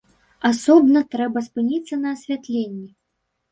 [0.49, 2.85] Асобна трэба спыніцца на асвятленні.